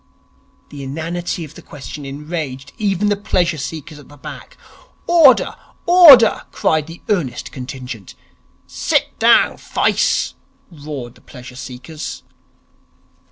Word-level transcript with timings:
The 0.69 0.81
inanity 0.81 1.45
of 1.45 1.53
the 1.53 1.61
question 1.61 2.07
enraged 2.07 2.73
even 2.79 3.09
the 3.09 3.15
pleasure 3.15 3.59
seekers 3.59 3.99
at 3.99 4.09
the 4.09 4.17
back. 4.17 4.57
'Order! 5.05 5.55
Order!' 5.85 6.41
cried 6.51 6.87
the 6.87 7.03
earnest 7.07 7.51
contingent. 7.51 8.15
'Sit 8.65 9.19
down, 9.19 9.57
fice!' 9.57 10.33
roared 10.71 11.13
the 11.13 11.21
pleasure 11.21 11.55
seekers. 11.55 12.23